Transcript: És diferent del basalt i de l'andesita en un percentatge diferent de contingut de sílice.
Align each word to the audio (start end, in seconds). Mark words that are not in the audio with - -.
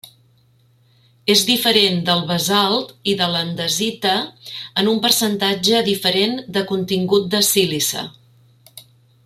És 1.33 1.43
diferent 1.49 1.99
del 2.07 2.23
basalt 2.31 2.95
i 3.13 3.15
de 3.19 3.27
l'andesita 3.33 4.15
en 4.83 4.89
un 4.95 4.99
percentatge 5.05 5.83
diferent 5.91 6.37
de 6.57 6.65
contingut 6.73 7.29
de 7.37 7.47
sílice. 7.51 8.07